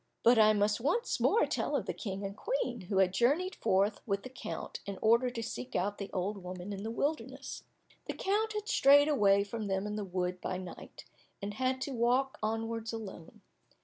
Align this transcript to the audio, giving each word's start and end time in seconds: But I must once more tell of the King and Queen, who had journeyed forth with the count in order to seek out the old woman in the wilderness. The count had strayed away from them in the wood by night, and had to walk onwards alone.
But 0.23 0.39
I 0.39 0.53
must 0.53 0.81
once 0.81 1.19
more 1.19 1.45
tell 1.45 1.75
of 1.75 1.85
the 1.85 1.93
King 1.93 2.25
and 2.25 2.35
Queen, 2.35 2.87
who 2.89 2.97
had 2.97 3.13
journeyed 3.13 3.53
forth 3.57 4.01
with 4.07 4.23
the 4.23 4.29
count 4.31 4.79
in 4.87 4.97
order 4.99 5.29
to 5.29 5.43
seek 5.43 5.75
out 5.75 5.99
the 5.99 6.09
old 6.11 6.43
woman 6.43 6.73
in 6.73 6.81
the 6.81 6.89
wilderness. 6.89 7.65
The 8.07 8.13
count 8.15 8.53
had 8.53 8.67
strayed 8.67 9.07
away 9.09 9.43
from 9.43 9.67
them 9.67 9.85
in 9.85 9.97
the 9.97 10.03
wood 10.03 10.41
by 10.41 10.57
night, 10.57 11.05
and 11.39 11.53
had 11.53 11.81
to 11.81 11.91
walk 11.93 12.39
onwards 12.41 12.91
alone. 12.91 13.41